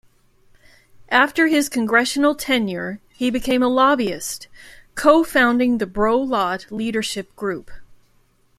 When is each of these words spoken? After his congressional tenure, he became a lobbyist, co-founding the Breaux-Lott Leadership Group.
After 1.09 1.45
his 1.45 1.69
congressional 1.69 2.33
tenure, 2.33 2.99
he 3.13 3.29
became 3.29 3.61
a 3.61 3.67
lobbyist, 3.67 4.47
co-founding 4.95 5.77
the 5.77 5.85
Breaux-Lott 5.85 6.65
Leadership 6.71 7.35
Group. 7.35 7.69